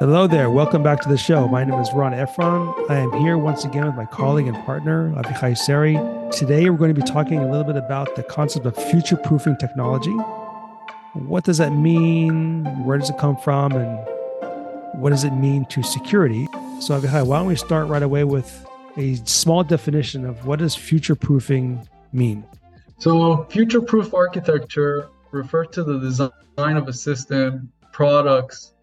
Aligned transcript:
Hello 0.00 0.28
there. 0.28 0.48
Welcome 0.48 0.84
back 0.84 1.00
to 1.00 1.08
the 1.08 1.18
show. 1.18 1.48
My 1.48 1.64
name 1.64 1.80
is 1.80 1.92
Ron 1.92 2.12
Efron. 2.12 2.88
I 2.88 2.98
am 2.98 3.10
here 3.14 3.36
once 3.36 3.64
again 3.64 3.84
with 3.84 3.96
my 3.96 4.04
colleague 4.04 4.46
and 4.46 4.56
partner, 4.64 5.12
Avichai 5.16 5.58
Seri. 5.58 5.98
Today, 6.30 6.70
we're 6.70 6.76
going 6.76 6.94
to 6.94 7.00
be 7.00 7.04
talking 7.04 7.40
a 7.40 7.50
little 7.50 7.64
bit 7.64 7.74
about 7.74 8.14
the 8.14 8.22
concept 8.22 8.64
of 8.64 8.76
future 8.76 9.16
proofing 9.16 9.56
technology. 9.56 10.12
What 11.14 11.42
does 11.42 11.58
that 11.58 11.70
mean? 11.70 12.64
Where 12.84 12.96
does 12.96 13.10
it 13.10 13.18
come 13.18 13.36
from? 13.38 13.72
And 13.72 13.98
what 15.02 15.10
does 15.10 15.24
it 15.24 15.32
mean 15.32 15.64
to 15.64 15.82
security? 15.82 16.46
So, 16.78 17.00
Avichai, 17.00 17.26
why 17.26 17.40
don't 17.40 17.48
we 17.48 17.56
start 17.56 17.88
right 17.88 18.04
away 18.04 18.22
with 18.22 18.64
a 18.96 19.16
small 19.24 19.64
definition 19.64 20.24
of 20.24 20.46
what 20.46 20.60
does 20.60 20.76
future 20.76 21.16
proofing 21.16 21.88
mean? 22.12 22.44
So, 22.98 23.48
future 23.50 23.80
proof 23.80 24.14
architecture 24.14 25.08
refers 25.32 25.66
to 25.72 25.82
the 25.82 25.98
design 25.98 26.76
of 26.76 26.86
a 26.86 26.92
system, 26.92 27.72
products, 27.90 28.74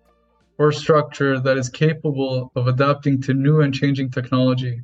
or 0.58 0.72
structure 0.72 1.40
that 1.40 1.58
is 1.58 1.70
capable 1.70 2.52
of 2.56 2.68
adapting 2.68 3.22
to 3.22 3.34
new 3.34 3.62
and 3.62 3.74
changing 3.74 4.10
technology. 4.12 4.82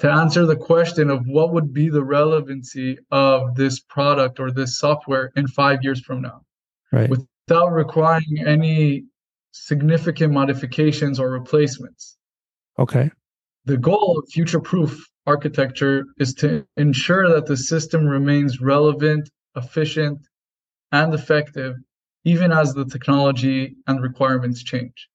To 0.00 0.10
answer 0.10 0.44
the 0.44 0.56
question 0.56 1.08
of 1.10 1.26
what 1.26 1.52
would 1.52 1.72
be 1.72 1.88
the 1.88 2.04
relevancy 2.04 2.98
of 3.10 3.54
this 3.54 3.80
product 3.80 4.38
or 4.38 4.50
this 4.50 4.78
software 4.78 5.32
in 5.36 5.46
five 5.48 5.82
years 5.82 6.00
from 6.00 6.20
now, 6.22 6.42
right. 6.92 7.08
without 7.08 7.72
requiring 7.72 8.44
any 8.46 9.04
significant 9.52 10.32
modifications 10.32 11.18
or 11.18 11.30
replacements. 11.30 12.18
Okay. 12.78 13.10
The 13.64 13.78
goal 13.78 14.18
of 14.18 14.30
future 14.30 14.60
proof 14.60 15.02
architecture 15.26 16.04
is 16.18 16.34
to 16.34 16.66
ensure 16.76 17.28
that 17.30 17.46
the 17.46 17.56
system 17.56 18.06
remains 18.06 18.60
relevant, 18.60 19.28
efficient, 19.56 20.20
and 20.92 21.14
effective 21.14 21.74
even 22.26 22.50
as 22.52 22.74
the 22.74 22.84
technology 22.84 23.76
and 23.86 24.02
requirements 24.02 24.62
change. 24.62 25.08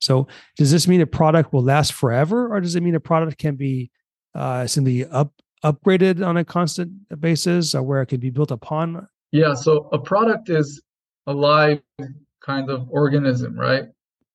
So, 0.00 0.28
does 0.56 0.70
this 0.70 0.86
mean 0.86 1.00
a 1.00 1.06
product 1.06 1.52
will 1.52 1.64
last 1.64 1.92
forever, 1.92 2.48
or 2.54 2.60
does 2.60 2.76
it 2.76 2.82
mean 2.82 2.94
a 2.94 3.00
product 3.00 3.36
can 3.36 3.56
be 3.56 3.90
uh, 4.34 4.66
simply 4.66 5.04
up 5.04 5.32
upgraded 5.64 6.24
on 6.24 6.36
a 6.36 6.44
constant 6.44 6.92
basis, 7.20 7.74
or 7.74 7.82
where 7.82 8.00
it 8.00 8.06
can 8.06 8.20
be 8.20 8.30
built 8.30 8.52
upon? 8.52 9.06
Yeah. 9.32 9.54
So, 9.54 9.88
a 9.92 9.98
product 9.98 10.48
is 10.48 10.80
a 11.26 11.32
live 11.32 11.82
kind 12.40 12.70
of 12.70 12.88
organism, 12.90 13.58
right? 13.58 13.86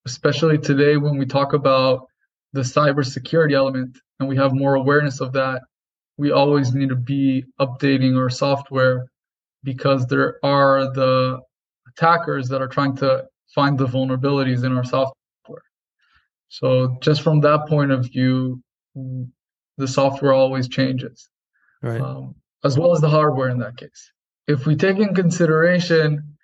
Especially 0.06 0.58
today 0.58 0.98
when 0.98 1.18
we 1.18 1.26
talk 1.26 1.54
about 1.54 2.08
the 2.52 2.62
cybersecurity 2.62 3.54
element 3.54 3.98
and 4.20 4.28
we 4.28 4.36
have 4.36 4.54
more 4.54 4.76
awareness 4.76 5.22
of 5.22 5.32
that, 5.32 5.62
we 6.18 6.32
always 6.32 6.74
need 6.74 6.90
to 6.90 6.96
be 6.96 7.46
updating 7.62 8.18
our 8.22 8.30
software 8.30 9.08
because 9.64 10.06
there 10.08 10.40
are 10.44 10.94
the 10.94 11.40
attackers 11.96 12.48
that 12.50 12.62
are 12.62 12.68
trying 12.68 12.96
to 12.98 13.26
find 13.54 13.78
the 13.78 13.86
vulnerabilities 13.86 14.64
in 14.64 14.76
our 14.76 14.84
software. 14.84 15.64
So 16.50 16.98
just 17.02 17.22
from 17.22 17.42
that 17.42 17.68
point 17.68 17.92
of 17.92 18.06
view, 18.06 18.62
the 19.78 19.88
software 19.88 20.34
always 20.34 20.68
changes, 20.68 21.30
right? 21.82 22.02
Um, 22.02 22.36
as 22.64 22.78
well 22.78 22.94
as 22.94 23.02
the 23.02 23.10
hardware 23.10 23.50
in 23.50 23.60
that 23.60 23.78
case. 23.78 24.12
If 24.48 24.66
we 24.66 24.76
take 24.76 24.98
in 24.98 25.16
consideration 25.16 26.36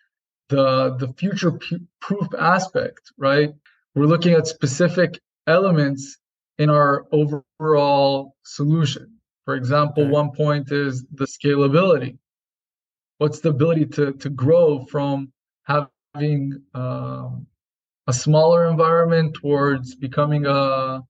the 0.50 0.96
the 0.98 1.14
future 1.14 1.60
proof 2.02 2.28
aspect, 2.38 3.12
right? 3.18 3.54
We're 3.96 4.06
looking 4.06 4.34
at 4.34 4.48
specific 4.48 5.20
elements 5.48 6.18
in 6.58 6.70
our 6.70 7.06
overall 7.12 8.36
solution. 8.44 9.16
For 9.46 9.56
example, 9.56 10.04
okay. 10.04 10.12
one 10.12 10.32
point 10.32 10.72
is 10.72 11.06
the 11.14 11.26
scalability. 11.26 12.18
What's 13.18 13.40
the 13.42 13.50
ability 13.50 13.86
to 13.98 14.14
to 14.14 14.30
grow 14.30 14.86
from 14.86 15.32
having 15.70 16.62
um, 16.74 17.46
a 18.08 18.14
smaller 18.14 18.68
environment 18.68 19.36
towards 19.36 19.96
becoming 19.96 20.46
a, 20.46 20.50
a 20.50 21.04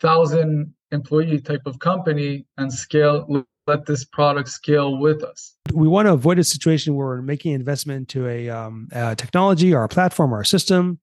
thousand 0.00 0.72
employee 0.92 1.40
type 1.40 1.62
of 1.66 1.78
company 1.78 2.46
and 2.56 2.72
scale 2.72 3.44
let 3.66 3.86
this 3.86 4.04
product 4.04 4.48
scale 4.48 4.98
with 4.98 5.22
us. 5.22 5.54
We 5.72 5.86
want 5.86 6.06
to 6.06 6.12
avoid 6.12 6.38
a 6.40 6.44
situation 6.44 6.96
where 6.96 7.06
we're 7.06 7.22
making 7.22 7.52
investment 7.52 8.14
into 8.14 8.26
a, 8.26 8.48
um, 8.48 8.88
a 8.90 9.14
technology 9.14 9.72
or 9.72 9.84
a 9.84 9.88
platform 9.88 10.34
or 10.34 10.40
a 10.40 10.46
system. 10.46 10.98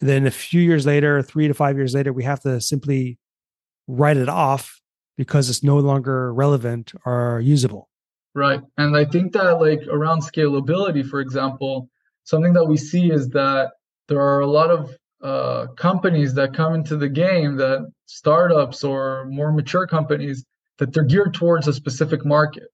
Then 0.00 0.26
a 0.26 0.30
few 0.30 0.60
years 0.60 0.86
later 0.86 1.22
three 1.22 1.46
to 1.46 1.54
five 1.54 1.76
years 1.76 1.94
later 1.94 2.12
we 2.12 2.24
have 2.24 2.40
to 2.40 2.60
simply 2.60 3.18
write 3.86 4.16
it 4.16 4.28
off 4.28 4.80
because 5.16 5.50
it's 5.50 5.62
no 5.62 5.78
longer 5.78 6.32
relevant 6.32 6.92
or 7.04 7.40
usable. 7.40 7.88
Right. 8.34 8.60
And 8.76 8.96
i 8.96 9.04
think 9.04 9.32
that 9.32 9.60
like 9.60 9.82
around 9.88 10.22
scalability 10.22 11.08
for 11.08 11.20
example 11.20 11.88
something 12.28 12.52
that 12.52 12.64
we 12.64 12.76
see 12.76 13.10
is 13.10 13.30
that 13.30 13.70
there 14.08 14.20
are 14.20 14.40
a 14.40 14.46
lot 14.46 14.70
of 14.70 14.94
uh, 15.22 15.66
companies 15.76 16.34
that 16.34 16.54
come 16.54 16.74
into 16.74 16.96
the 16.96 17.08
game 17.08 17.56
that 17.56 17.90
startups 18.04 18.84
or 18.84 19.24
more 19.30 19.50
mature 19.50 19.86
companies 19.86 20.44
that 20.78 20.92
they're 20.92 21.04
geared 21.04 21.32
towards 21.32 21.66
a 21.66 21.72
specific 21.72 22.24
market 22.26 22.68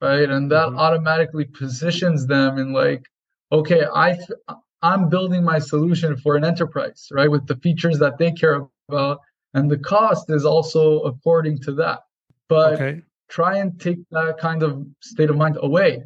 right 0.00 0.28
and 0.30 0.50
that 0.50 0.68
mm-hmm. 0.68 0.78
automatically 0.78 1.44
positions 1.44 2.26
them 2.26 2.58
in 2.58 2.72
like 2.72 3.04
okay 3.52 3.84
i 3.94 4.18
i'm 4.80 5.08
building 5.08 5.44
my 5.44 5.58
solution 5.58 6.16
for 6.16 6.34
an 6.34 6.44
enterprise 6.44 7.08
right 7.12 7.30
with 7.30 7.46
the 7.46 7.56
features 7.56 7.98
that 7.98 8.18
they 8.18 8.32
care 8.32 8.66
about 8.88 9.20
and 9.54 9.70
the 9.70 9.78
cost 9.78 10.30
is 10.30 10.44
also 10.44 11.00
according 11.02 11.56
to 11.58 11.72
that 11.72 12.00
but 12.48 12.72
okay. 12.74 13.00
try 13.28 13.58
and 13.58 13.78
take 13.80 13.98
that 14.10 14.36
kind 14.38 14.62
of 14.62 14.84
state 15.00 15.30
of 15.30 15.36
mind 15.36 15.56
away 15.60 16.02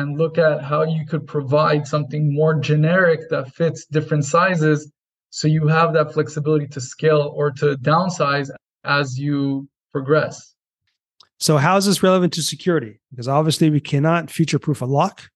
and 0.00 0.18
look 0.18 0.38
at 0.38 0.62
how 0.62 0.82
you 0.82 1.04
could 1.06 1.26
provide 1.26 1.86
something 1.86 2.34
more 2.34 2.54
generic 2.54 3.28
that 3.30 3.54
fits 3.54 3.84
different 3.86 4.24
sizes 4.24 4.90
so 5.30 5.46
you 5.46 5.68
have 5.68 5.92
that 5.92 6.12
flexibility 6.12 6.66
to 6.66 6.80
scale 6.80 7.32
or 7.36 7.50
to 7.52 7.76
downsize 7.76 8.50
as 8.84 9.18
you 9.18 9.68
progress. 9.92 10.54
So, 11.38 11.56
how 11.56 11.76
is 11.76 11.86
this 11.86 12.02
relevant 12.02 12.32
to 12.34 12.42
security? 12.42 13.00
Because 13.10 13.28
obviously, 13.28 13.70
we 13.70 13.80
cannot 13.80 14.30
future 14.30 14.58
proof 14.58 14.82
a 14.82 14.86
lock. 14.86 15.30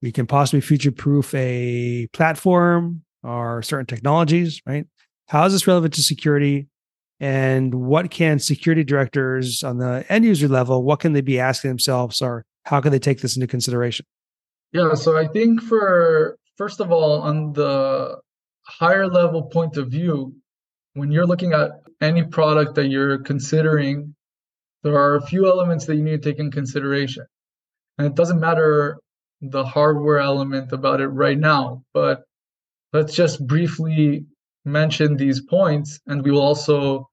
We 0.00 0.12
can 0.12 0.26
possibly 0.26 0.60
future 0.60 0.92
proof 0.92 1.34
a 1.34 2.06
platform 2.12 3.02
or 3.22 3.62
certain 3.62 3.86
technologies, 3.86 4.62
right? 4.66 4.86
How 5.28 5.44
is 5.44 5.52
this 5.52 5.66
relevant 5.66 5.94
to 5.94 6.02
security? 6.02 6.68
And 7.20 7.74
what 7.74 8.10
can 8.10 8.38
security 8.38 8.82
directors 8.82 9.62
on 9.62 9.78
the 9.78 10.04
end 10.08 10.24
user 10.24 10.48
level, 10.48 10.82
what 10.82 11.00
can 11.00 11.12
they 11.12 11.20
be 11.20 11.38
asking 11.38 11.70
themselves 11.70 12.20
or 12.20 12.44
how 12.64 12.80
can 12.80 12.92
they 12.92 12.98
take 12.98 13.20
this 13.20 13.36
into 13.36 13.46
consideration? 13.46 14.06
Yeah, 14.72 14.94
so 14.94 15.16
I 15.16 15.26
think 15.26 15.62
for 15.62 16.38
first 16.56 16.80
of 16.80 16.92
all, 16.92 17.22
on 17.22 17.52
the 17.52 18.18
higher 18.62 19.06
level 19.06 19.42
point 19.42 19.76
of 19.76 19.88
view, 19.88 20.34
when 20.94 21.10
you're 21.10 21.26
looking 21.26 21.52
at 21.52 21.70
any 22.00 22.22
product 22.24 22.74
that 22.74 22.88
you're 22.88 23.18
considering, 23.18 24.14
there 24.82 24.96
are 24.96 25.16
a 25.16 25.26
few 25.26 25.46
elements 25.46 25.86
that 25.86 25.96
you 25.96 26.02
need 26.02 26.22
to 26.22 26.30
take 26.30 26.38
in 26.38 26.50
consideration. 26.50 27.24
And 27.98 28.06
it 28.06 28.14
doesn't 28.14 28.40
matter 28.40 28.98
the 29.40 29.64
hardware 29.64 30.18
element 30.18 30.72
about 30.72 31.00
it 31.00 31.08
right 31.08 31.38
now, 31.38 31.84
but 31.92 32.22
let's 32.92 33.14
just 33.14 33.44
briefly 33.46 34.24
mention 34.64 35.16
these 35.16 35.40
points 35.40 36.00
and 36.06 36.22
we 36.22 36.30
will 36.30 36.42
also 36.42 37.08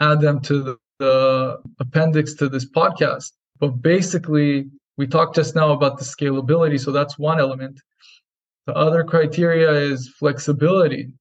add 0.00 0.20
them 0.20 0.40
to 0.40 0.62
the, 0.62 0.76
the 0.98 1.58
appendix 1.80 2.34
to 2.34 2.48
this 2.48 2.68
podcast. 2.70 3.32
But 3.58 3.80
basically, 3.80 4.70
we 5.02 5.08
talked 5.08 5.34
just 5.34 5.56
now 5.56 5.72
about 5.72 5.98
the 5.98 6.04
scalability, 6.04 6.78
so 6.78 6.92
that's 6.92 7.18
one 7.18 7.40
element. 7.40 7.80
The 8.68 8.72
other 8.74 9.02
criteria 9.02 9.72
is 9.72 10.08
flexibility, 10.16 11.12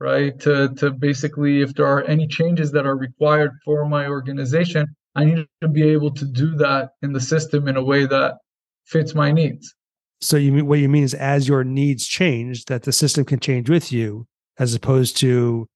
right? 0.00 0.36
To, 0.40 0.68
to 0.78 0.90
basically, 0.90 1.62
if 1.62 1.72
there 1.74 1.86
are 1.86 2.02
any 2.02 2.26
changes 2.26 2.72
that 2.72 2.84
are 2.84 2.96
required 2.96 3.52
for 3.64 3.88
my 3.88 4.08
organization, 4.08 4.84
I 5.14 5.22
need 5.26 5.46
to 5.60 5.68
be 5.68 5.84
able 5.90 6.10
to 6.10 6.24
do 6.24 6.56
that 6.56 6.90
in 7.02 7.12
the 7.12 7.20
system 7.20 7.68
in 7.68 7.76
a 7.76 7.84
way 7.84 8.04
that 8.04 8.38
fits 8.84 9.14
my 9.14 9.30
needs. 9.30 9.72
So 10.20 10.36
you 10.36 10.50
mean 10.50 10.66
what 10.66 10.80
you 10.80 10.88
mean 10.88 11.04
is 11.04 11.14
as 11.14 11.46
your 11.46 11.62
needs 11.62 12.04
change, 12.08 12.64
that 12.64 12.82
the 12.82 12.92
system 12.92 13.24
can 13.24 13.38
change 13.38 13.70
with 13.70 13.92
you, 13.92 14.26
as 14.58 14.74
opposed 14.74 15.16
to 15.18 15.68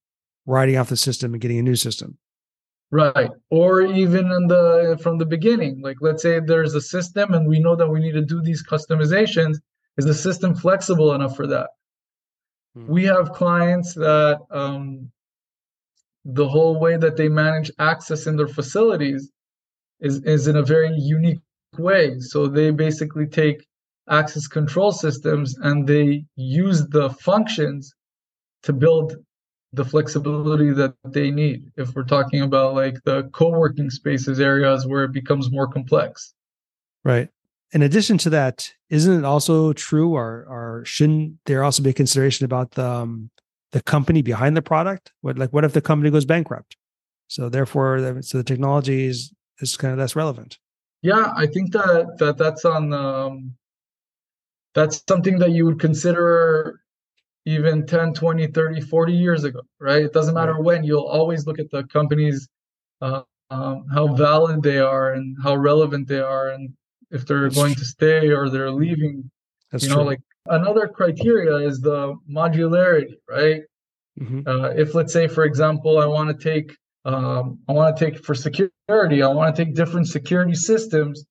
writing 0.45 0.75
off 0.75 0.89
the 0.89 0.97
system 0.97 1.31
and 1.33 1.39
getting 1.39 1.59
a 1.59 1.63
new 1.63 1.77
system. 1.77 2.17
Right. 2.89 3.29
Or 3.49 3.81
even 3.81 4.31
in 4.31 4.47
the 4.47 4.97
from 5.01 5.17
the 5.17 5.25
beginning. 5.25 5.81
Like 5.81 5.97
let's 6.01 6.23
say 6.23 6.39
there's 6.39 6.73
a 6.75 6.81
system 6.81 7.33
and 7.33 7.47
we 7.47 7.59
know 7.59 7.75
that 7.75 7.89
we 7.89 7.99
need 7.99 8.13
to 8.13 8.21
do 8.21 8.41
these 8.41 8.63
customizations. 8.65 9.57
Is 9.97 10.05
the 10.05 10.13
system 10.13 10.55
flexible 10.55 11.13
enough 11.13 11.35
for 11.35 11.47
that? 11.47 11.69
Hmm. 12.75 12.87
We 12.87 13.03
have 13.05 13.33
clients 13.33 13.93
that 13.95 14.39
um, 14.51 15.11
the 16.23 16.47
whole 16.47 16.79
way 16.79 16.97
that 16.97 17.17
they 17.17 17.29
manage 17.29 17.71
access 17.79 18.27
in 18.27 18.35
their 18.35 18.47
facilities 18.47 19.31
is, 19.99 20.21
is 20.23 20.47
in 20.47 20.57
a 20.57 20.63
very 20.63 20.93
unique 20.93 21.39
way. 21.77 22.19
So 22.19 22.47
they 22.47 22.71
basically 22.71 23.27
take 23.27 23.65
access 24.09 24.47
control 24.47 24.91
systems 24.91 25.57
and 25.57 25.87
they 25.87 26.25
use 26.35 26.87
the 26.87 27.09
functions 27.09 27.93
to 28.63 28.73
build 28.73 29.15
the 29.77 29.85
flexibility 29.85 30.71
that 30.71 30.93
they 31.05 31.31
need 31.31 31.71
if 31.77 31.95
we're 31.95 32.03
talking 32.03 32.41
about 32.41 32.75
like 32.75 33.01
the 33.05 33.23
co-working 33.31 33.89
spaces 33.89 34.39
areas 34.39 34.85
where 34.85 35.05
it 35.05 35.13
becomes 35.13 35.49
more 35.51 35.67
complex 35.67 36.33
right 37.05 37.29
in 37.71 37.81
addition 37.81 38.17
to 38.19 38.29
that, 38.29 38.71
isn't 38.89 39.19
it 39.19 39.25
also 39.25 39.73
true, 39.73 40.15
or 40.15 40.45
or 40.47 40.83
shouldn't 40.85 41.37
there 41.45 41.63
also 41.63 41.83
be 41.83 41.89
a 41.89 41.93
consideration 41.93 42.45
about 42.45 42.71
the 42.71 42.85
um, 42.85 43.29
the 43.71 43.81
company 43.81 44.21
behind 44.21 44.55
the 44.55 44.61
product? 44.61 45.11
What 45.21 45.37
like 45.37 45.51
what 45.51 45.65
if 45.65 45.73
the 45.73 45.81
company 45.81 46.09
goes 46.09 46.25
bankrupt? 46.25 46.77
So 47.27 47.49
therefore, 47.49 48.21
so 48.21 48.37
the 48.37 48.43
technology 48.43 49.05
is 49.05 49.33
is 49.59 49.75
kind 49.75 49.91
of 49.93 49.99
less 49.99 50.15
relevant. 50.15 50.59
Yeah, 51.01 51.33
I 51.35 51.45
think 51.45 51.73
that 51.73 52.17
that 52.19 52.37
that's 52.37 52.63
on 52.63 52.93
um, 52.93 53.55
that's 54.73 55.03
something 55.07 55.37
that 55.39 55.51
you 55.51 55.65
would 55.65 55.79
consider 55.79 56.56
even 57.47 57.85
10 57.85 58.13
20 58.13 58.47
30 58.47 58.81
40 58.81 59.13
years 59.13 59.43
ago 59.43 59.61
right 59.79 60.03
it 60.03 60.13
doesn't 60.13 60.35
matter 60.35 60.59
when 60.59 60.83
you'll 60.83 61.07
always 61.07 61.47
look 61.47 61.59
at 61.59 61.71
the 61.71 61.83
companies 61.85 62.47
uh, 63.01 63.21
um, 63.49 63.85
how 63.93 64.07
valid 64.07 64.61
they 64.61 64.79
are 64.79 65.13
and 65.13 65.35
how 65.41 65.55
relevant 65.55 66.07
they 66.07 66.19
are 66.19 66.49
and 66.49 66.73
if 67.11 67.25
they're 67.25 67.43
That's 67.43 67.55
going 67.55 67.73
true. 67.73 67.83
to 67.83 67.85
stay 67.85 68.27
or 68.29 68.49
they're 68.49 68.71
leaving. 68.71 69.29
That's 69.71 69.83
you 69.83 69.89
know, 69.89 69.97
true. 69.97 70.05
like 70.05 70.21
another 70.47 70.87
criteria 70.87 71.55
is 71.67 71.79
the 71.79 72.15
modularity, 72.29 73.15
right? 73.29 73.61
Mm-hmm. 74.19 74.47
Uh, 74.47 74.69
if 74.69 74.95
let's 74.95 75.13
say, 75.13 75.27
for 75.27 75.43
example, 75.43 75.99
I 75.99 76.05
want 76.05 76.37
to 76.37 76.43
take 76.43 76.75
um, 77.05 77.59
I 77.69 77.71
want 77.71 77.95
to 77.95 78.05
take 78.05 78.23
for 78.23 78.35
security, 78.35 79.23
I 79.23 79.27
want 79.27 79.55
to 79.55 79.65
take 79.65 79.75
different 79.75 80.07
security 80.07 80.55
systems, 80.55 81.25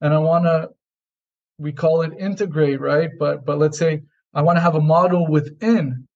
and 0.00 0.14
I 0.14 0.18
want 0.18 0.44
to 0.44 0.70
we 1.58 1.72
call 1.72 2.02
it 2.02 2.12
integrate, 2.18 2.80
right? 2.80 3.10
But 3.18 3.44
but 3.44 3.58
let's 3.58 3.78
say 3.78 4.02
I 4.36 4.42
want 4.42 4.56
to 4.58 4.60
have 4.60 4.74
a 4.74 4.80
model 4.80 5.26
within 5.26 6.06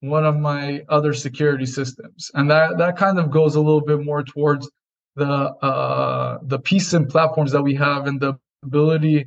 one 0.00 0.26
of 0.26 0.36
my 0.38 0.84
other 0.90 1.14
security 1.14 1.64
systems, 1.64 2.30
and 2.34 2.50
that 2.50 2.76
that 2.76 2.96
kind 2.98 3.18
of 3.18 3.30
goes 3.30 3.54
a 3.56 3.60
little 3.60 3.80
bit 3.80 4.04
more 4.04 4.22
towards 4.22 4.70
the 5.16 5.26
uh, 5.26 6.38
the 6.42 6.60
and 6.92 7.08
platforms 7.08 7.50
that 7.52 7.62
we 7.62 7.74
have 7.74 8.06
and 8.06 8.20
the 8.20 8.34
ability 8.62 9.26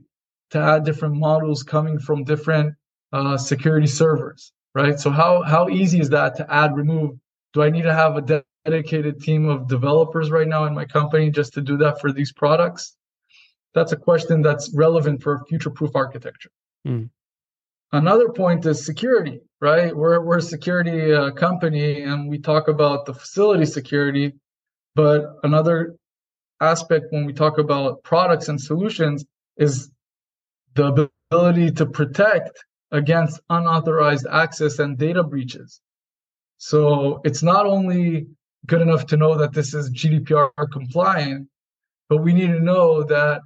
to 0.52 0.60
add 0.60 0.86
different 0.86 1.16
models 1.16 1.64
coming 1.64 1.98
from 1.98 2.24
different 2.24 2.76
uh, 3.14 3.36
security 3.36 3.88
servers, 3.88 4.52
right? 4.76 5.00
So 5.00 5.10
how 5.10 5.42
how 5.42 5.70
easy 5.70 6.00
is 6.00 6.10
that 6.10 6.36
to 6.38 6.54
add 6.54 6.76
remove? 6.76 7.18
Do 7.54 7.64
I 7.64 7.72
need 7.72 7.84
to 7.84 7.94
have 7.94 8.16
a 8.18 8.44
dedicated 8.66 9.22
team 9.22 9.50
of 9.50 9.68
developers 9.68 10.30
right 10.30 10.48
now 10.48 10.66
in 10.66 10.76
my 10.76 10.86
company 10.86 11.32
just 11.32 11.54
to 11.54 11.62
do 11.62 11.78
that 11.78 12.00
for 12.00 12.12
these 12.12 12.32
products? 12.32 12.96
That's 13.74 13.92
a 13.92 13.98
question 13.98 14.44
that's 14.44 14.72
relevant 14.76 15.24
for 15.24 15.44
future-proof 15.50 15.96
architecture. 15.96 16.52
Mm. 16.88 17.10
Another 17.94 18.30
point 18.30 18.66
is 18.66 18.86
security, 18.86 19.40
right? 19.62 19.96
We're 19.96 20.20
we're 20.22 20.40
a 20.40 20.42
security 20.42 21.14
uh, 21.14 21.32
company, 21.32 22.04
and 22.04 22.30
we 22.30 22.40
talk 22.40 22.68
about 22.68 23.06
the 23.06 23.14
facility 23.14 23.66
security 23.66 24.34
but 24.96 25.38
another 25.44 25.96
aspect 26.62 27.08
when 27.10 27.26
we 27.26 27.34
talk 27.34 27.58
about 27.58 28.04
products 28.04 28.48
and 28.48 28.62
solutions 28.62 29.26
is 29.58 29.90
the 30.76 31.10
ability 31.32 31.72
to 31.72 31.86
protect 31.86 32.64
against 32.92 33.42
unauthorized 33.50 34.28
access 34.30 34.80
and 34.80 34.98
data 34.98 35.24
breaches. 35.24 35.82
So 36.58 37.22
it's 37.24 37.44
not 37.44 37.66
only 37.66 38.28
good 38.68 38.82
enough 38.82 39.08
to 39.08 39.18
know 39.18 39.36
that 39.38 39.54
this 39.54 39.74
is 39.74 39.92
GDPR 39.92 40.52
compliant, 40.72 41.50
but 42.08 42.18
we 42.18 42.34
need 42.34 42.48
to 42.48 42.60
know 42.60 43.04
that 43.04 43.42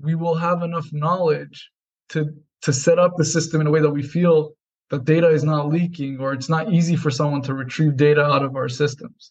we 0.00 0.14
will 0.14 0.34
have 0.34 0.62
enough 0.62 0.92
knowledge 0.92 1.70
to 2.10 2.34
to 2.66 2.72
set 2.72 2.98
up 2.98 3.12
the 3.16 3.24
system 3.24 3.60
in 3.60 3.68
a 3.68 3.70
way 3.70 3.80
that 3.80 3.90
we 3.90 4.02
feel 4.02 4.52
that 4.90 5.04
data 5.04 5.28
is 5.28 5.44
not 5.44 5.68
leaking 5.68 6.18
or 6.18 6.32
it's 6.32 6.48
not 6.48 6.72
easy 6.72 6.96
for 6.96 7.12
someone 7.12 7.40
to 7.40 7.54
retrieve 7.54 7.96
data 7.96 8.24
out 8.24 8.42
of 8.42 8.56
our 8.56 8.68
systems. 8.68 9.30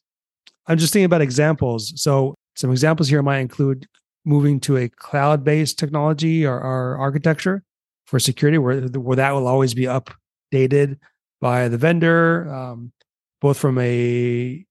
I'm 0.68 0.78
just 0.78 0.94
thinking 0.94 1.04
about 1.04 1.22
examples. 1.22 1.92
So 2.02 2.36
some 2.56 2.72
examples 2.72 3.10
here 3.10 3.22
might 3.22 3.40
include 3.40 3.88
moving 4.24 4.62
to 4.62 4.78
a 4.78 4.88
cloud-based 4.88 5.78
technology 5.78 6.46
or, 6.46 6.58
or 6.58 6.98
architecture 6.98 7.62
for 8.06 8.20
security, 8.20 8.58
where 8.58 8.80
where 8.84 9.18
that 9.18 9.32
will 9.32 9.48
always 9.48 9.74
be 9.74 9.84
updated 9.84 10.98
by 11.42 11.68
the 11.68 11.78
vendor, 11.78 12.50
um, 12.50 12.94
both 13.42 13.58
from 13.58 13.78
a 13.80 14.66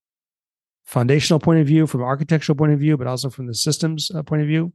foundational 0.87 1.39
point 1.39 1.61
of 1.61 1.67
view, 1.67 1.87
from 1.87 2.03
architectural 2.03 2.57
point 2.57 2.73
of 2.73 2.79
view, 2.79 2.97
but 2.97 3.07
also 3.07 3.29
from 3.29 3.47
the 3.47 3.55
systems 3.55 4.11
uh, 4.15 4.23
point 4.23 4.41
of 4.41 4.49
view. 4.49 4.73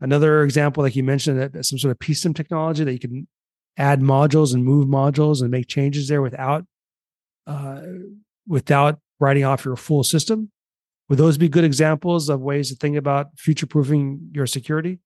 Another 0.00 0.42
example, 0.42 0.82
like 0.82 0.96
you 0.96 1.04
mentioned, 1.04 1.38
that 1.38 1.64
some 1.64 1.78
sort 1.78 1.92
of 1.92 1.98
PSIM 1.98 2.34
technology 2.34 2.84
that 2.84 2.92
you 2.92 2.98
can 2.98 3.28
add 3.76 4.00
modules 4.00 4.54
and 4.54 4.64
move 4.64 4.86
modules 4.86 5.40
and 5.42 5.50
make 5.50 5.68
changes 5.68 6.08
there 6.08 6.22
without 6.22 6.64
uh, 7.46 7.80
without 8.46 8.98
writing 9.18 9.44
off 9.44 9.64
your 9.64 9.76
full 9.76 10.02
system. 10.02 10.50
Would 11.08 11.18
those 11.18 11.36
be 11.36 11.48
good 11.48 11.64
examples 11.64 12.28
of 12.28 12.40
ways 12.40 12.70
to 12.70 12.76
think 12.76 12.96
about 12.96 13.26
future 13.36 13.66
proofing 13.66 14.30
your 14.32 14.46
security? 14.46 15.00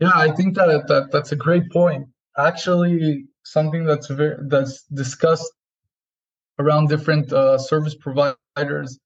Yeah, 0.00 0.12
I 0.14 0.32
think 0.32 0.56
that, 0.56 0.88
that 0.88 1.12
that's 1.12 1.32
a 1.32 1.36
great 1.36 1.70
point. 1.70 2.06
Actually, 2.36 3.26
something 3.44 3.84
that's 3.84 4.08
very 4.08 4.36
that's 4.48 4.82
discussed 4.92 5.50
around 6.58 6.88
different 6.88 7.32
uh, 7.32 7.56
service 7.58 7.94
providers. 7.94 8.98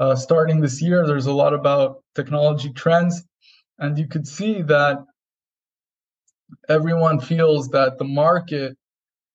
Uh, 0.00 0.16
starting 0.16 0.60
this 0.60 0.82
year, 0.82 1.06
there's 1.06 1.26
a 1.26 1.32
lot 1.32 1.54
about 1.54 2.02
technology 2.14 2.70
trends, 2.70 3.24
and 3.78 3.98
you 3.98 4.06
could 4.06 4.26
see 4.26 4.62
that 4.62 4.98
everyone 6.68 7.20
feels 7.20 7.68
that 7.68 7.98
the 7.98 8.04
market 8.04 8.76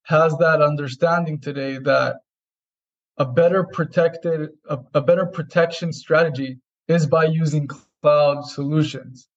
has 0.03 0.37
that 0.37 0.61
understanding 0.61 1.39
today 1.39 1.77
that 1.77 2.17
a 3.17 3.25
better 3.25 3.65
protected 3.65 4.49
a, 4.69 4.79
a 4.93 5.01
better 5.01 5.25
protection 5.25 5.91
strategy 5.91 6.57
is 6.87 7.05
by 7.05 7.25
using 7.25 7.67
cloud 8.01 8.45
solutions 8.45 9.27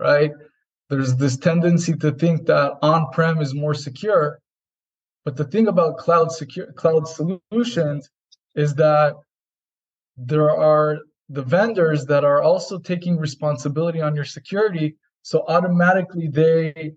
right? 0.00 0.30
There's 0.90 1.16
this 1.16 1.36
tendency 1.36 1.94
to 1.94 2.12
think 2.12 2.46
that 2.46 2.74
on-prem 2.82 3.40
is 3.40 3.54
more 3.54 3.74
secure 3.74 4.40
but 5.24 5.36
the 5.36 5.44
thing 5.44 5.68
about 5.68 5.98
cloud 5.98 6.32
secure 6.32 6.72
cloud 6.72 7.06
solutions 7.06 8.08
is 8.54 8.74
that 8.76 9.14
there 10.16 10.50
are 10.50 10.98
the 11.28 11.42
vendors 11.42 12.06
that 12.06 12.24
are 12.24 12.42
also 12.42 12.78
taking 12.78 13.18
responsibility 13.18 14.00
on 14.00 14.14
your 14.14 14.24
security 14.24 14.96
so 15.22 15.44
automatically 15.48 16.28
they 16.28 16.92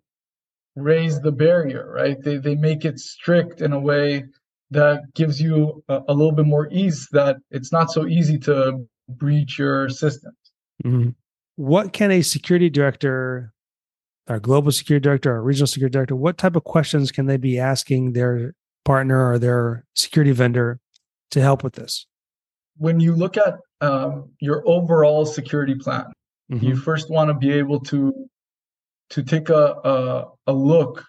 raise 0.75 1.19
the 1.19 1.31
barrier 1.31 1.92
right 1.94 2.22
they, 2.24 2.38
they 2.38 2.56
make 2.56 2.86
it 2.86 3.00
strict 3.00 3.62
in 3.62 3.74
a 3.74 3.80
way 3.80 4.24
that 4.72 5.13
gives 5.13 5.39
you 5.39 5.83
a, 5.89 6.01
a, 6.07 6.13
little 6.13 6.31
bit 6.31 6.45
more 6.45 6.68
ease 6.72 7.07
that 7.12 7.38
it's 7.51 7.72
not 7.72 7.92
so 7.92 8.07
easy 8.07 8.39
to 8.39 8.88
breach 9.07 9.60
your 9.60 9.89
systems. 9.89 10.36
Mm-hmm. 10.84 11.10
What 11.57 11.94
can 11.94 12.10
a 12.12 12.22
security 12.22 12.69
director, 12.69 13.54
our 14.27 14.39
global 14.39 14.72
security 14.72 15.04
director, 15.04 15.34
our 15.34 15.42
regional 15.44 15.68
security 15.68 15.92
director, 15.92 16.15
what 16.15 16.38
type 16.38 16.56
of 16.56 16.63
questions 16.63 17.12
can 17.12 17.25
they 17.25 17.38
be 17.38 17.60
asking 17.60 18.13
their 18.13 18.56
partner 18.86 19.29
or 19.32 19.38
their 19.38 19.86
security 19.94 20.32
vendor 20.32 20.79
to 21.32 21.41
help 21.41 21.63
with 21.63 21.74
this? 21.74 22.08
When 22.77 23.00
you 23.01 23.13
look 23.13 23.38
at 23.38 23.56
um, 23.82 24.30
your 24.40 24.64
overall 24.66 25.26
security 25.26 25.76
plan, 25.76 26.06
mm-hmm. 26.52 26.66
you 26.66 26.76
first 26.76 27.10
want 27.10 27.30
to 27.30 27.34
be 27.34 27.52
able 27.52 27.80
to 27.82 28.28
to 29.10 29.24
take 29.24 29.50
a, 29.50 29.76
a, 29.84 30.32
a 30.48 30.54
look 30.54 31.04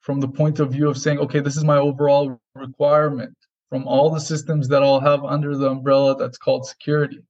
from 0.00 0.20
the 0.20 0.28
point 0.28 0.60
of 0.60 0.72
view 0.72 0.88
of 0.88 0.98
saying, 0.98 1.18
okay, 1.18 1.40
this 1.40 1.56
is 1.56 1.64
my 1.64 1.78
overall 1.78 2.38
requirement 2.54 3.34
from 3.70 3.86
all 3.86 4.10
the 4.10 4.20
systems 4.20 4.68
that 4.68 4.82
I'll 4.82 5.00
have 5.00 5.24
under 5.24 5.56
the 5.56 5.70
umbrella 5.70 6.16
that's 6.16 6.36
called 6.36 6.66
security. 6.66 7.22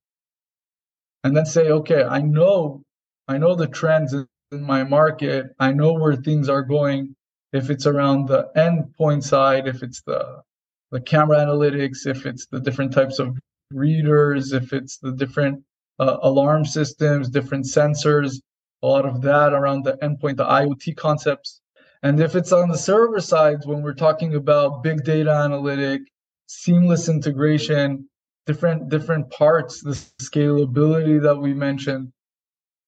And 1.23 1.37
then 1.37 1.47
say, 1.47 1.71
okay, 1.71 2.03
I 2.03 2.23
know, 2.23 2.83
I 3.29 3.39
know 3.39 3.55
the 3.55 3.69
trends 3.69 4.15
in 4.15 4.27
my 4.53 4.83
market. 4.83 5.47
I 5.59 5.73
know 5.73 5.93
where 5.93 6.17
things 6.17 6.49
are 6.49 6.63
going. 6.63 7.15
If 7.53 7.71
it's 7.71 7.87
around 7.87 8.27
the 8.27 8.49
endpoint 8.57 9.23
side, 9.25 9.69
if 9.69 9.83
it's 9.83 10.03
the 10.03 10.43
the 10.91 11.01
camera 11.01 11.39
analytics, 11.39 12.07
if 12.07 12.27
it's 12.27 12.47
the 12.47 12.61
different 12.61 12.93
types 12.93 13.21
of 13.21 13.39
readers, 13.73 14.53
if 14.53 14.73
it's 14.73 14.99
the 14.99 15.12
different 15.12 15.62
uh, 15.99 16.19
alarm 16.23 16.65
systems, 16.65 17.29
different 17.29 17.65
sensors, 17.65 18.41
a 18.83 18.87
lot 18.87 19.05
of 19.05 19.21
that 19.23 19.53
around 19.53 19.85
the 19.85 19.95
endpoint, 19.99 20.37
the 20.37 20.45
IoT 20.45 20.97
concepts. 20.97 21.61
And 22.03 22.19
if 22.21 22.35
it's 22.35 22.53
on 22.53 22.71
the 22.71 22.79
server 22.79 23.21
side, 23.21 23.59
when 23.65 23.83
we're 23.83 23.93
talking 23.95 24.35
about 24.35 24.83
big 24.83 25.05
data 25.05 25.31
analytic, 25.31 26.03
seamless 26.47 27.09
integration, 27.09 28.09
different 28.47 28.89
different 28.89 29.31
parts, 29.31 29.83
the 29.83 29.91
scalability 30.23 31.21
that 31.23 31.37
we 31.37 31.53
mentioned. 31.53 32.12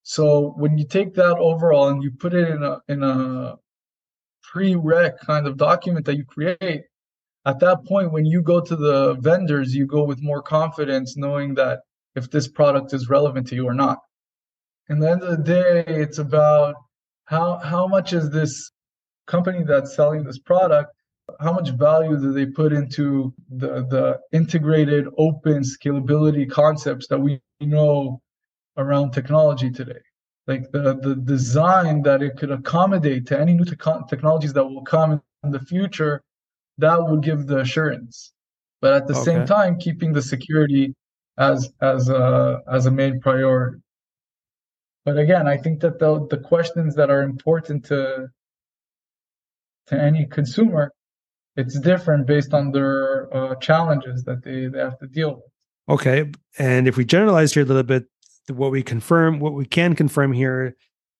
So 0.02 0.54
when 0.56 0.78
you 0.78 0.86
take 0.86 1.14
that 1.14 1.36
overall 1.38 1.88
and 1.88 2.02
you 2.02 2.10
put 2.10 2.34
it 2.34 2.48
in 2.48 2.62
a 2.62 2.80
in 2.88 3.02
a 3.02 3.56
pre-req 4.42 5.18
kind 5.18 5.46
of 5.46 5.56
document 5.56 6.06
that 6.06 6.16
you 6.16 6.24
create, 6.24 6.84
at 7.44 7.58
that 7.60 7.84
point 7.84 8.12
when 8.12 8.24
you 8.24 8.42
go 8.42 8.60
to 8.60 8.76
the 8.76 9.14
vendors, 9.14 9.74
you 9.74 9.86
go 9.86 10.04
with 10.04 10.22
more 10.22 10.42
confidence, 10.42 11.16
knowing 11.16 11.54
that 11.54 11.80
if 12.14 12.30
this 12.30 12.48
product 12.48 12.92
is 12.92 13.08
relevant 13.08 13.46
to 13.48 13.54
you 13.54 13.66
or 13.66 13.74
not. 13.74 13.98
And 14.88 15.02
the 15.02 15.10
end 15.10 15.22
of 15.22 15.30
the 15.30 15.42
day, 15.42 15.84
it's 15.86 16.18
about 16.18 16.74
how 17.24 17.56
how 17.58 17.86
much 17.86 18.12
is 18.12 18.30
this 18.30 18.70
company 19.26 19.62
that's 19.64 19.94
selling 19.94 20.24
this 20.24 20.38
product 20.38 20.92
how 21.40 21.52
much 21.52 21.70
value 21.70 22.18
do 22.18 22.32
they 22.32 22.46
put 22.46 22.72
into 22.72 23.32
the, 23.48 23.86
the 23.86 24.18
integrated 24.32 25.06
open 25.18 25.62
scalability 25.62 26.50
concepts 26.50 27.06
that 27.08 27.18
we 27.18 27.40
know 27.60 28.20
around 28.76 29.12
technology 29.12 29.70
today 29.70 30.00
like 30.46 30.70
the 30.72 30.98
the 31.00 31.14
design 31.14 32.02
that 32.02 32.22
it 32.22 32.36
could 32.36 32.50
accommodate 32.50 33.26
to 33.26 33.38
any 33.38 33.54
new 33.54 33.64
te- 33.64 33.76
technologies 34.08 34.52
that 34.52 34.64
will 34.64 34.82
come 34.82 35.20
in 35.44 35.50
the 35.50 35.60
future 35.60 36.22
that 36.78 37.08
would 37.08 37.22
give 37.22 37.46
the 37.46 37.58
assurance. 37.58 38.32
But 38.80 38.94
at 38.94 39.06
the 39.06 39.14
okay. 39.14 39.24
same 39.24 39.46
time 39.46 39.78
keeping 39.78 40.12
the 40.12 40.22
security 40.22 40.94
as 41.38 41.70
as 41.80 42.08
a 42.08 42.60
as 42.70 42.86
a 42.86 42.90
main 42.90 43.20
priority. 43.20 43.78
But 45.04 45.18
again 45.18 45.48
i 45.48 45.56
think 45.56 45.80
that 45.80 45.98
the 45.98 46.26
the 46.30 46.38
questions 46.38 46.94
that 46.94 47.10
are 47.10 47.22
important 47.22 47.84
to 47.86 48.28
to 49.88 50.00
any 50.00 50.26
consumer 50.26 50.92
it's 51.56 51.78
different 51.78 52.26
based 52.26 52.54
on 52.54 52.72
their 52.72 53.34
uh, 53.34 53.54
challenges 53.56 54.24
that 54.24 54.42
they, 54.42 54.66
they 54.66 54.78
have 54.78 54.98
to 54.98 55.06
deal 55.06 55.36
with. 55.36 56.00
Okay. 56.00 56.30
And 56.58 56.88
if 56.88 56.96
we 56.96 57.04
generalize 57.04 57.52
here 57.52 57.62
a 57.62 57.66
little 57.66 57.82
bit 57.82 58.04
what 58.48 58.70
we 58.70 58.82
confirm, 58.82 59.40
what 59.40 59.54
we 59.54 59.66
can 59.66 59.94
confirm 59.94 60.32
here 60.32 60.76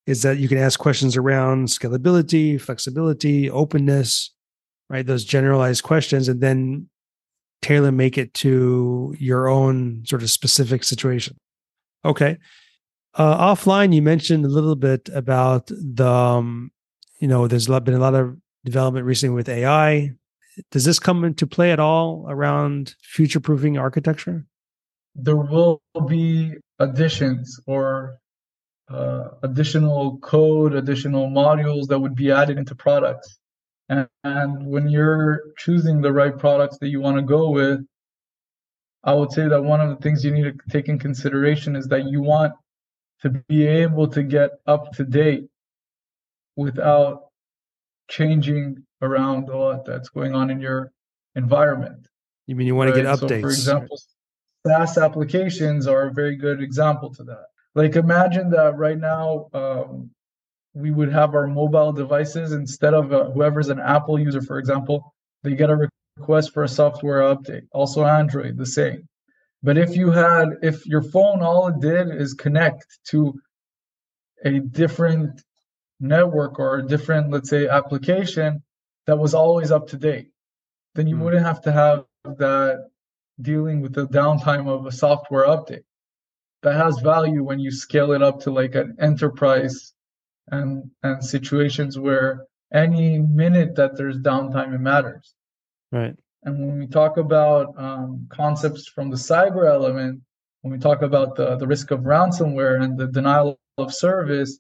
is 0.07 0.23
that 0.23 0.39
you 0.39 0.49
can 0.49 0.59
ask 0.59 0.81
questions 0.81 1.17
around 1.17 1.69
scalability, 1.69 2.61
flexibility, 2.61 3.51
openness, 3.51 4.31
right? 4.93 5.07
Those 5.07 5.25
generalized 5.25 5.83
questions, 5.83 6.29
and 6.29 6.41
then 6.41 6.89
tailor 7.63 7.91
make 7.91 8.19
it 8.19 8.35
to 8.35 9.15
your 9.19 9.49
own 9.49 10.05
sort 10.07 10.23
of 10.23 10.31
specific 10.31 10.85
situation. 10.85 11.37
Okay. 12.05 12.39
Uh, 13.15 13.55
offline, 13.55 13.95
you 13.95 14.03
mentioned 14.03 14.45
a 14.45 14.49
little 14.49 14.77
bit 14.77 15.09
about 15.13 15.67
the, 15.67 16.07
um, 16.07 16.71
you 17.19 17.29
know, 17.29 17.47
there's 17.47 17.67
been 17.67 17.95
a 17.95 17.99
lot 17.99 18.15
of 18.15 18.37
development 18.65 19.07
recently 19.07 19.35
with 19.35 19.49
AI. 19.49 20.13
Does 20.71 20.85
this 20.85 20.99
come 20.99 21.25
into 21.25 21.47
play 21.47 21.73
at 21.73 21.81
all 21.81 22.27
around 22.29 22.95
future 23.03 23.41
proofing 23.41 23.79
architecture? 23.79 24.47
there 25.15 25.37
will 25.37 25.83
be 26.09 26.55
additions 26.79 27.61
or 27.67 28.19
uh, 28.89 29.29
additional 29.43 30.19
code, 30.19 30.75
additional 30.75 31.29
modules 31.29 31.87
that 31.89 31.99
would 31.99 32.15
be 32.15 32.31
added 32.31 32.59
into 32.59 32.75
products. 32.75 33.39
And, 33.93 34.09
and 34.25 34.67
when 34.67 34.89
you're 34.89 35.53
choosing 35.59 36.01
the 36.01 36.13
right 36.13 36.37
products 36.37 36.79
that 36.79 36.89
you 36.89 37.03
want 37.03 37.19
to 37.19 37.23
go 37.23 37.51
with, 37.51 37.81
I 39.05 39.13
would 39.13 39.33
say 39.33 39.49
that 39.49 39.63
one 39.63 39.83
of 39.83 39.91
the 39.91 39.97
things 39.97 40.25
you 40.25 40.31
need 40.31 40.45
to 40.45 40.55
take 40.71 40.89
in 40.89 40.99
consideration 40.99 41.77
is 41.77 41.89
that 41.89 42.07
you 42.07 42.23
want 42.23 42.55
to 43.21 43.29
be 43.49 43.67
able 43.67 44.09
to 44.09 44.23
get 44.23 44.53
up 44.67 44.93
to 44.93 45.05
date 45.05 45.45
without 46.57 47.27
changing 48.09 48.83
around 49.03 49.51
a 49.51 49.57
lot 49.59 49.85
that's 49.85 50.09
going 50.09 50.35
on 50.35 50.49
in 50.49 50.59
your 50.59 50.91
environment. 51.37 52.09
You 52.47 52.57
mean 52.57 52.67
you 52.67 52.75
want 52.75 52.93
right? 52.93 52.97
to 52.97 53.03
get 53.03 53.19
updates? 53.19 53.29
So 53.29 53.41
for 53.41 53.51
example, 53.51 53.99
SaaS 54.67 54.97
applications 54.97 55.87
are 55.87 56.07
a 56.07 56.13
very 56.13 56.37
good 56.37 56.63
example 56.63 57.13
to 57.15 57.25
that. 57.25 57.45
Like 57.75 57.97
imagine 57.97 58.49
that 58.51 58.75
right 58.79 58.99
now 58.99 59.49
um, 59.53 60.11
we 60.75 60.91
would 60.91 61.13
have 61.13 61.35
our 61.35 61.47
mobile 61.47 61.93
devices 61.93 62.53
instead 62.53 62.95
of 62.95 63.13
uh, 63.13 63.31
whoever's 63.31 63.69
an 63.69 63.81
Apple 63.81 64.19
user, 64.19 64.41
for 64.41 64.59
example, 64.59 65.15
they 65.43 65.55
get 65.55 65.71
a 65.71 65.89
request 66.17 66.53
for 66.53 66.63
a 66.63 66.69
software 66.69 67.21
update. 67.23 67.67
Also 67.73 68.05
Android, 68.05 68.57
the 68.57 68.67
same. 68.67 69.07
But 69.63 69.79
if 69.79 69.97
you 69.97 70.11
had, 70.11 70.49
if 70.63 70.87
your 70.87 71.03
phone 71.03 71.43
all 71.43 71.69
it 71.69 71.81
did 71.81 72.11
is 72.11 72.35
connect 72.35 72.87
to 73.11 73.39
a 74.45 74.59
different 74.59 75.43
network 76.01 76.59
or 76.59 76.79
a 76.79 76.87
different, 76.87 77.31
let's 77.31 77.51
say, 77.51 77.69
application 77.69 78.63
that 79.07 79.19
was 79.19 79.35
always 79.35 79.71
up 79.71 79.89
to 79.89 79.97
date, 79.97 80.31
then 80.95 81.07
you 81.07 81.17
mm. 81.17 81.21
wouldn't 81.21 81.47
have 81.47 81.61
to 81.63 81.73
have 81.73 82.05
that 82.25 82.89
dealing 83.41 83.81
with 83.81 83.95
the 83.95 84.07
downtime 84.09 84.69
of 84.69 84.87
a 84.87 84.93
software 84.93 85.47
update. 85.47 85.85
That 86.63 86.75
has 86.75 86.99
value 87.01 87.43
when 87.43 87.59
you 87.59 87.71
scale 87.71 88.13
it 88.13 88.23
up 88.23 88.41
to 88.41 88.53
like 88.53 88.75
an 88.75 88.97
enterprise 89.01 89.93
and 90.53 90.89
and 91.03 91.25
situations 91.25 91.99
where 91.99 92.47
any 92.73 93.19
minute 93.19 93.75
that 93.75 93.97
there's 93.97 94.19
downtime 94.19 94.75
it 94.75 94.81
matters. 94.81 95.35
Right. 95.91 96.15
And 96.45 96.67
when 96.67 96.79
we 96.79 96.87
talk 96.87 97.17
about 97.17 97.75
um, 97.77 98.27
concepts 98.31 98.87
from 98.89 99.11
the 99.11 99.17
cyber 99.17 99.69
element, 99.69 100.21
when 100.63 100.73
we 100.73 100.79
talk 100.79 101.03
about 101.03 101.37
the, 101.37 101.57
the 101.57 101.67
risk 101.67 101.91
of 101.91 102.01
ransomware 102.01 102.83
and 102.83 102.99
the 102.99 103.07
denial 103.07 103.59
of 103.79 103.93
service, 103.93 104.59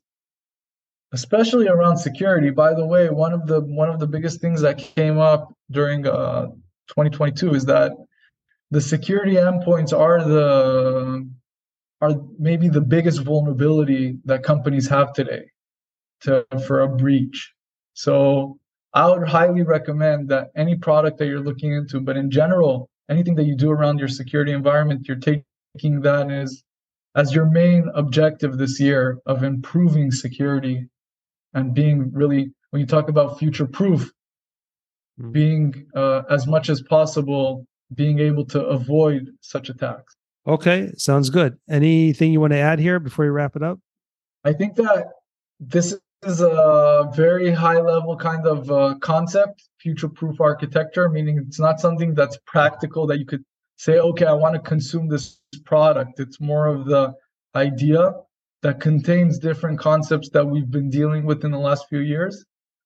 especially 1.12 1.68
around 1.68 1.96
security. 1.96 2.50
By 2.50 2.74
the 2.74 2.84
way, 2.84 3.08
one 3.10 3.32
of 3.32 3.46
the 3.46 3.60
one 3.60 3.90
of 3.90 3.98
the 4.00 4.06
biggest 4.06 4.40
things 4.40 4.60
that 4.62 4.78
came 4.78 5.18
up 5.18 5.52
during 5.70 6.06
uh, 6.06 6.46
2022 6.88 7.54
is 7.54 7.64
that 7.66 7.92
the 8.70 8.80
security 8.80 9.34
endpoints 9.34 9.96
are 9.96 10.24
the 10.24 11.28
are 12.00 12.14
maybe 12.38 12.68
the 12.68 12.80
biggest 12.80 13.22
vulnerability 13.22 14.18
that 14.24 14.42
companies 14.42 14.88
have 14.88 15.12
today 15.12 15.44
to 16.22 16.46
for 16.66 16.80
a 16.80 16.88
breach. 16.88 17.52
So 17.94 18.58
I 18.94 19.08
would 19.08 19.26
highly 19.28 19.62
recommend 19.62 20.28
that 20.28 20.50
any 20.56 20.76
product 20.76 21.18
that 21.18 21.26
you're 21.26 21.40
looking 21.40 21.72
into, 21.72 22.00
but 22.00 22.16
in 22.16 22.30
general, 22.30 22.90
anything 23.08 23.34
that 23.36 23.44
you 23.44 23.56
do 23.56 23.70
around 23.70 23.98
your 23.98 24.08
security 24.08 24.52
environment, 24.52 25.06
you're 25.08 25.16
taking 25.18 26.00
that 26.02 26.30
as 26.30 26.62
as 27.14 27.34
your 27.34 27.46
main 27.46 27.90
objective 27.94 28.56
this 28.56 28.80
year 28.80 29.18
of 29.26 29.42
improving 29.42 30.10
security 30.10 30.88
and 31.52 31.74
being 31.74 32.10
really 32.12 32.52
when 32.70 32.80
you 32.80 32.86
talk 32.86 33.10
about 33.10 33.38
future 33.38 33.66
proof, 33.66 34.10
mm-hmm. 35.20 35.32
being 35.32 35.86
uh, 35.94 36.22
as 36.30 36.46
much 36.46 36.70
as 36.70 36.80
possible 36.82 37.66
being 37.94 38.18
able 38.18 38.44
to 38.46 38.64
avoid 38.64 39.30
such 39.40 39.68
attacks. 39.68 40.16
Okay, 40.46 40.90
sounds 40.96 41.30
good. 41.30 41.58
Anything 41.68 42.32
you 42.32 42.40
want 42.40 42.52
to 42.52 42.58
add 42.58 42.78
here 42.78 42.98
before 42.98 43.24
we 43.24 43.30
wrap 43.30 43.54
it 43.54 43.62
up? 43.62 43.78
I 44.44 44.52
think 44.52 44.76
that 44.76 45.08
this 45.60 45.96
is 46.24 46.40
a 46.40 47.10
very 47.14 47.50
high 47.50 47.80
level 47.80 48.16
kind 48.16 48.46
of 48.46 48.70
uh, 48.70 48.94
concept, 49.00 49.68
future 49.78 50.08
proof 50.08 50.40
architecture, 50.40 51.08
meaning 51.08 51.38
it's 51.38 51.58
not 51.58 51.80
something 51.80 52.14
that's 52.14 52.38
practical 52.46 53.06
that 53.08 53.18
you 53.18 53.26
could 53.26 53.44
say, 53.76 53.98
okay, 53.98 54.26
I 54.26 54.32
want 54.32 54.54
to 54.54 54.60
consume 54.60 55.08
this 55.08 55.40
product. 55.64 56.20
It's 56.20 56.40
more 56.40 56.66
of 56.66 56.86
the 56.86 57.14
idea 57.54 58.14
that 58.62 58.80
contains 58.80 59.38
different 59.38 59.80
concepts 59.80 60.28
that 60.30 60.46
we've 60.46 60.70
been 60.70 60.88
dealing 60.88 61.24
with 61.24 61.44
in 61.44 61.50
the 61.50 61.58
last 61.58 61.88
few 61.88 61.98
years. 61.98 62.44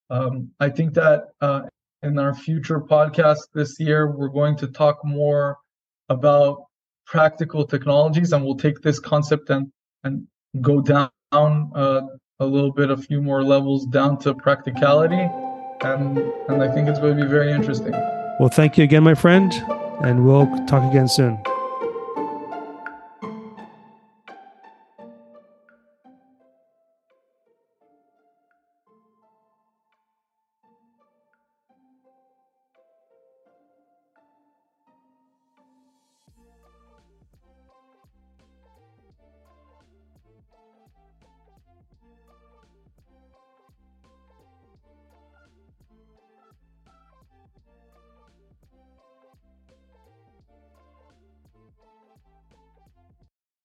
Um, 0.09 0.49
I 0.59 0.69
think 0.69 0.95
that 0.95 1.29
uh, 1.39 1.61
in 2.01 2.17
our 2.17 2.33
future 2.33 2.79
podcast 2.79 3.49
this 3.53 3.79
year, 3.79 4.09
we're 4.09 4.29
going 4.29 4.55
to 4.57 4.67
talk 4.67 5.05
more 5.05 5.57
about 6.09 6.63
practical 7.05 7.65
technologies, 7.65 8.33
and 8.33 8.43
we'll 8.43 8.55
take 8.55 8.81
this 8.81 8.99
concept 8.99 9.49
and 9.49 9.71
and 10.03 10.27
go 10.61 10.81
down 10.81 11.09
uh, 11.31 12.01
a 12.39 12.45
little 12.45 12.71
bit, 12.71 12.91
a 12.91 12.97
few 12.97 13.21
more 13.21 13.43
levels 13.43 13.85
down 13.85 14.17
to 14.19 14.33
practicality, 14.33 15.29
and 15.81 16.17
and 16.49 16.61
I 16.61 16.71
think 16.71 16.87
it's 16.87 16.99
going 16.99 17.17
to 17.17 17.23
be 17.23 17.29
very 17.29 17.51
interesting. 17.51 17.91
Well, 18.39 18.49
thank 18.49 18.77
you 18.77 18.83
again, 18.83 19.03
my 19.03 19.15
friend, 19.15 19.51
and 20.01 20.25
we'll 20.25 20.45
talk 20.65 20.89
again 20.89 21.07
soon. 21.07 21.39